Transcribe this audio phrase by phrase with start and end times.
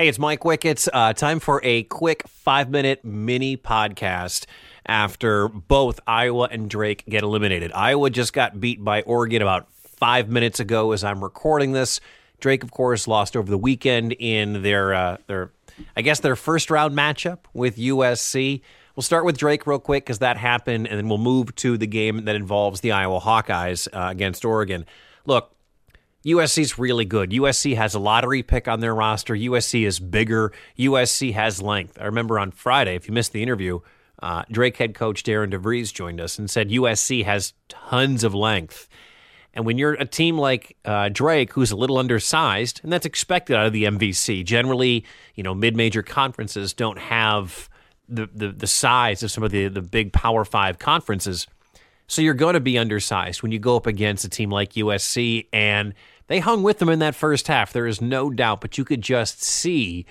[0.00, 0.88] Hey, it's Mike Wickets.
[0.90, 4.46] Uh, time for a quick five minute mini podcast
[4.86, 7.70] after both Iowa and Drake get eliminated.
[7.72, 12.00] Iowa just got beat by Oregon about five minutes ago as I'm recording this.
[12.40, 15.50] Drake, of course, lost over the weekend in their uh, their
[15.94, 18.62] I guess their first round matchup with USC.
[18.96, 21.86] We'll start with Drake real quick because that happened, and then we'll move to the
[21.86, 24.86] game that involves the Iowa Hawkeyes uh, against Oregon.
[25.26, 25.54] Look,
[26.24, 27.30] USC's really good.
[27.30, 29.34] USC has a lottery pick on their roster.
[29.34, 30.52] USC is bigger.
[30.78, 31.98] USC has length.
[32.00, 33.80] I remember on Friday, if you missed the interview,
[34.22, 38.88] uh, Drake head coach Darian DeVries joined us and said USC has tons of length.
[39.54, 43.56] And when you're a team like uh, Drake, who's a little undersized, and that's expected
[43.56, 47.68] out of the MVC, generally, you know, mid-major conferences don't have
[48.08, 51.46] the, the, the size of some of the, the big Power Five conferences.
[52.06, 55.46] So you're going to be undersized when you go up against a team like USC.
[55.52, 55.94] And
[56.30, 57.72] they hung with them in that first half.
[57.72, 60.06] There is no doubt, but you could just see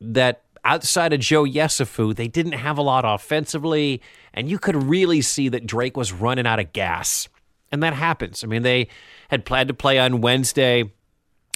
[0.00, 4.02] that outside of Joe Yesufu, they didn't have a lot offensively.
[4.34, 7.28] And you could really see that Drake was running out of gas.
[7.70, 8.42] And that happens.
[8.42, 8.88] I mean, they
[9.30, 10.90] had planned to play on Wednesday.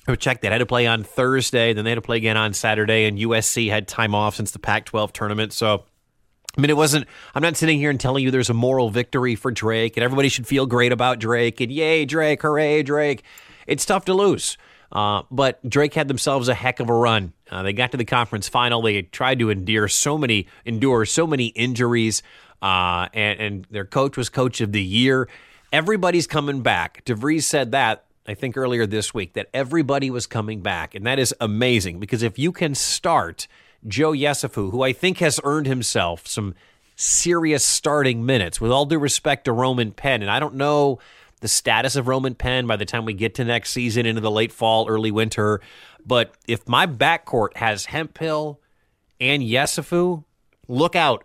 [0.06, 2.52] Or check, they had to play on Thursday, then they had to play again on
[2.52, 5.52] Saturday, and USC had time off since the Pac 12 tournament.
[5.52, 5.86] So
[6.56, 9.34] I mean, it wasn't, I'm not sitting here and telling you there's a moral victory
[9.36, 13.22] for Drake and everybody should feel great about Drake and yay, Drake, hooray, Drake.
[13.66, 14.58] It's tough to lose.
[14.92, 17.32] Uh, but Drake had themselves a heck of a run.
[17.48, 18.82] Uh, they got to the conference final.
[18.82, 22.22] They tried to endure so many, endure so many injuries,
[22.60, 25.28] uh, and, and their coach was coach of the year.
[25.72, 27.04] Everybody's coming back.
[27.04, 31.18] DeVries said that I think earlier this week that everybody was coming back, and that
[31.18, 33.46] is amazing because if you can start
[33.86, 36.54] Joe Yesufu, who I think has earned himself some
[36.96, 40.22] serious starting minutes, with all due respect to Roman Penn.
[40.22, 40.98] And I don't know
[41.40, 44.30] the status of Roman Penn by the time we get to next season into the
[44.30, 45.60] late fall, early winter.
[46.04, 48.60] But if my backcourt has Hemphill
[49.18, 50.24] and Yesufu,
[50.68, 51.24] look out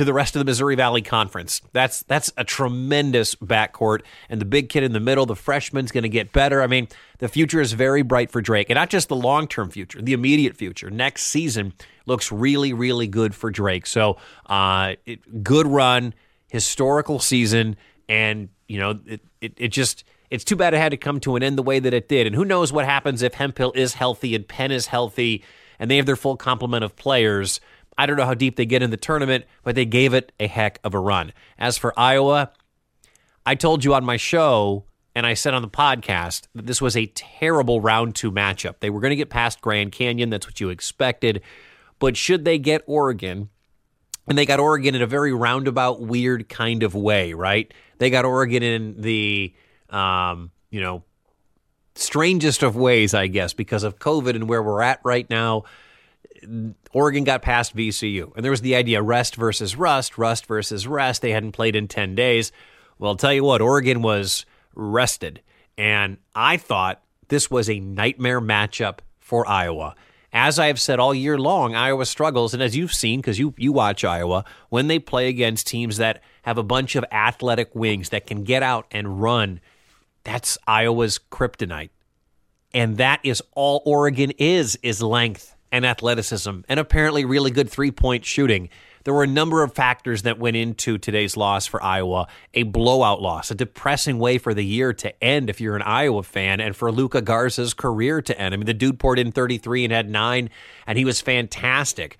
[0.00, 1.60] to the rest of the Missouri Valley Conference.
[1.74, 6.04] That's that's a tremendous backcourt, and the big kid in the middle, the freshman's going
[6.04, 6.62] to get better.
[6.62, 6.88] I mean,
[7.18, 10.14] the future is very bright for Drake, and not just the long term future, the
[10.14, 10.88] immediate future.
[10.88, 11.74] Next season
[12.06, 13.86] looks really, really good for Drake.
[13.86, 14.16] So,
[14.46, 16.14] uh, it, good run,
[16.48, 17.76] historical season,
[18.08, 21.36] and you know, it, it it just it's too bad it had to come to
[21.36, 22.26] an end the way that it did.
[22.26, 25.44] And who knows what happens if Hemphill is healthy and Penn is healthy,
[25.78, 27.60] and they have their full complement of players.
[27.98, 30.46] I don't know how deep they get in the tournament, but they gave it a
[30.46, 31.32] heck of a run.
[31.58, 32.52] As for Iowa,
[33.44, 34.84] I told you on my show
[35.14, 38.76] and I said on the podcast that this was a terrible round two matchup.
[38.80, 40.30] They were going to get past Grand Canyon.
[40.30, 41.42] That's what you expected.
[41.98, 43.50] But should they get Oregon,
[44.26, 47.72] and they got Oregon in a very roundabout, weird kind of way, right?
[47.98, 49.52] They got Oregon in the,
[49.90, 51.02] um, you know,
[51.96, 55.64] strangest of ways, I guess, because of COVID and where we're at right now.
[56.92, 58.34] Oregon got past VCU.
[58.34, 61.22] And there was the idea rest versus rust, rust versus rest.
[61.22, 62.52] They hadn't played in 10 days.
[62.98, 65.40] Well, I'll tell you what, Oregon was rested.
[65.78, 69.94] And I thought this was a nightmare matchup for Iowa.
[70.32, 73.52] As I have said all year long, Iowa struggles, and as you've seen, because you,
[73.56, 78.10] you watch Iowa, when they play against teams that have a bunch of athletic wings
[78.10, 79.60] that can get out and run,
[80.22, 81.90] that's Iowa's kryptonite.
[82.72, 87.90] And that is all Oregon is, is length and athleticism, and apparently really good three
[87.90, 88.68] point shooting.
[89.04, 92.28] There were a number of factors that went into today's loss for Iowa.
[92.52, 96.22] A blowout loss, a depressing way for the year to end if you're an Iowa
[96.22, 98.52] fan, and for Luka Garza's career to end.
[98.52, 100.50] I mean, the dude poured in 33 and had nine,
[100.86, 102.18] and he was fantastic.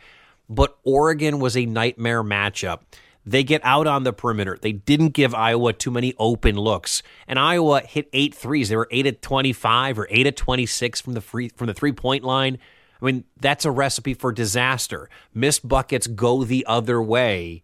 [0.49, 2.81] But Oregon was a nightmare matchup.
[3.27, 4.59] They get out on the perimeter.
[4.61, 7.03] They didn't give Iowa too many open looks.
[7.29, 8.71] And Iowa hit eight threes.
[8.71, 12.25] They were 8 at 25 or 8 at 26 from the free from the three-point
[12.25, 12.59] line.
[13.01, 15.09] I mean, that's a recipe for disaster.
[15.35, 17.63] Missed buckets go the other way,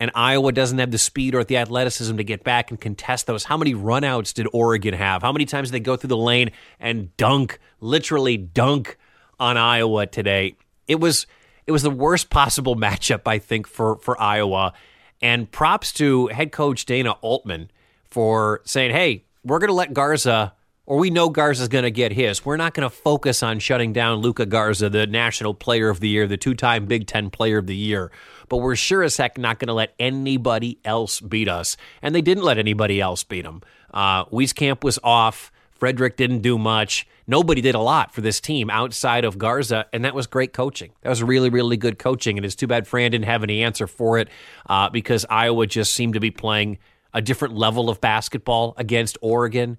[0.00, 3.44] and Iowa doesn't have the speed or the athleticism to get back and contest those.
[3.44, 5.22] How many runouts did Oregon have?
[5.22, 8.96] How many times did they go through the lane and dunk, literally dunk
[9.40, 10.56] on Iowa today?
[10.86, 11.26] It was
[11.66, 14.72] it was the worst possible matchup, I think, for for Iowa.
[15.20, 17.70] And props to head coach Dana Altman
[18.04, 20.54] for saying, "Hey, we're going to let Garza
[20.88, 22.46] or we know Garza's going to get his.
[22.46, 26.08] We're not going to focus on shutting down Luka Garza, the National Player of the
[26.08, 28.10] Year, the two-time Big Ten Player of the Year.
[28.48, 31.76] But we're sure as heck not going to let anybody else beat us.
[32.00, 33.60] And they didn't let anybody else beat them.
[33.92, 35.52] Uh, Wieskamp was off.
[35.78, 37.06] Fredrick didn't do much.
[37.26, 40.92] Nobody did a lot for this team outside of Garza, and that was great coaching.
[41.02, 42.38] That was really, really good coaching.
[42.38, 44.30] And it's too bad Fran didn't have any answer for it
[44.70, 46.78] uh, because Iowa just seemed to be playing
[47.12, 49.76] a different level of basketball against Oregon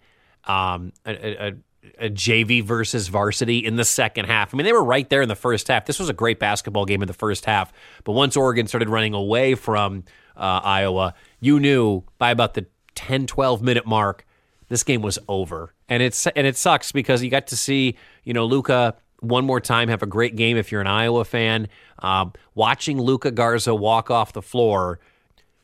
[0.49, 1.53] um, a, a,
[1.99, 4.53] a JV versus varsity in the second half.
[4.53, 5.85] I mean, they were right there in the first half.
[5.85, 7.71] This was a great basketball game in the first half.
[8.03, 10.03] But once Oregon started running away from
[10.35, 12.65] uh, Iowa, you knew by about the
[12.95, 14.25] 10, 12 minute mark,
[14.69, 15.73] this game was over.
[15.87, 19.59] And it's and it sucks because you got to see, you know, Luka one more
[19.59, 21.67] time have a great game if you're an Iowa fan.
[21.99, 24.99] Um, watching Luka Garza walk off the floor,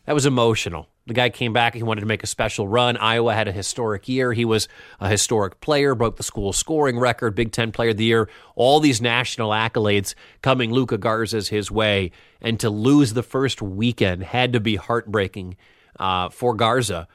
[0.06, 0.90] that was emotional.
[1.08, 1.76] The guy came back.
[1.76, 2.98] He wanted to make a special run.
[2.98, 4.34] Iowa had a historic year.
[4.34, 4.68] He was
[5.00, 8.28] a historic player, broke the school scoring record, Big Ten Player of the Year.
[8.56, 12.12] All these national accolades coming Luka Garza's his way,
[12.42, 15.58] and to lose the first weekend had to be heartbreaking
[16.00, 17.08] uh, for Garza.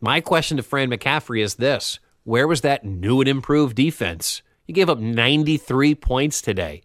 [0.00, 4.42] My question to Fran McCaffery is this: Where was that new and improved defense?
[4.66, 6.82] You gave up 93 points today.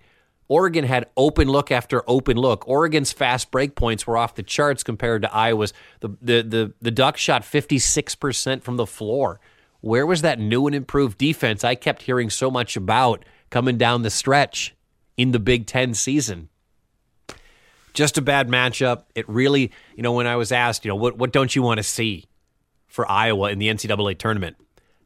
[0.50, 2.68] Oregon had open look after open look.
[2.68, 5.74] Oregon's fast break points were off the charts compared to Iowa's.
[6.00, 9.40] The the the, the Ducks shot 56% from the floor.
[9.82, 14.02] Where was that new and improved defense I kept hearing so much about coming down
[14.02, 14.76] the stretch
[15.16, 16.50] in the Big 10 season?
[17.94, 19.04] Just a bad matchup.
[19.16, 21.80] It really, you know, when I was asked, you know, what what don't you want
[21.80, 22.26] to see
[22.86, 24.56] for Iowa in the NCAA tournament?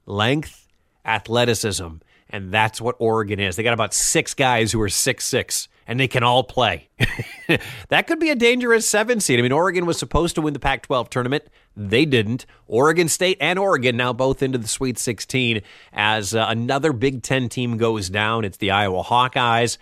[0.06, 0.68] Length,
[1.06, 1.88] athleticism,
[2.32, 3.56] and that's what Oregon is.
[3.56, 6.90] They got about six guys who are six six, and they can all play.
[7.90, 9.40] that could be a dangerous seven seed.
[9.40, 11.44] I mean, Oregon was supposed to win the Pac 12 tournament.
[11.76, 12.46] They didn't.
[12.68, 15.62] Oregon State and Oregon now both into the Sweet 16
[15.94, 18.46] as uh, another Big Ten team goes down.
[18.46, 19.78] It's the Iowa Hawkeyes.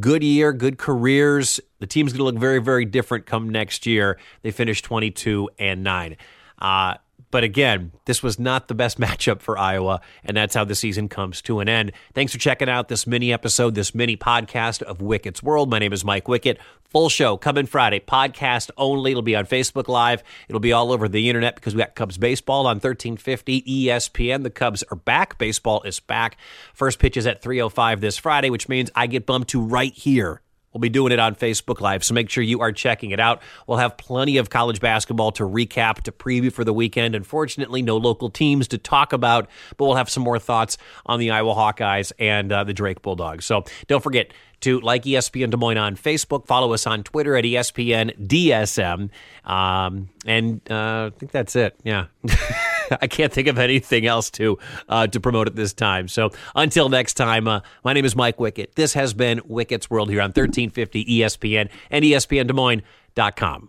[0.00, 1.60] Good year, good careers.
[1.78, 4.18] The team's going to look very, very different come next year.
[4.42, 6.16] They finished 22 and 9.
[6.58, 6.94] Uh,
[7.30, 11.08] but again, this was not the best matchup for Iowa, and that's how the season
[11.08, 11.92] comes to an end.
[12.14, 15.70] Thanks for checking out this mini episode, this mini podcast of Wicket's World.
[15.70, 16.58] My name is Mike Wicket.
[16.84, 19.10] Full show coming Friday, podcast only.
[19.10, 20.22] It'll be on Facebook Live.
[20.48, 24.42] It'll be all over the internet because we got Cubs baseball on 1350 ESPN.
[24.42, 25.36] The Cubs are back.
[25.36, 26.38] Baseball is back.
[26.72, 30.40] First pitch is at 305 this Friday, which means I get bumped to right here
[30.72, 33.42] We'll be doing it on Facebook Live, so make sure you are checking it out.
[33.66, 37.14] We'll have plenty of college basketball to recap, to preview for the weekend.
[37.14, 40.76] Unfortunately, no local teams to talk about, but we'll have some more thoughts
[41.06, 43.44] on the Iowa Hawkeyes and uh, the Drake Bulldogs.
[43.44, 47.44] So don't forget to like ESPN Des Moines on Facebook, follow us on Twitter at
[47.44, 49.10] ESPN DSM,
[49.48, 51.76] um, and uh, I think that's it.
[51.84, 52.06] Yeah.
[53.00, 54.58] I can't think of anything else to
[54.88, 56.08] uh, to promote at this time.
[56.08, 58.74] So until next time, uh, my name is Mike Wicket.
[58.74, 63.66] This has been Wicket's World here on 1350 ESPN and ESPNDesMoines.com.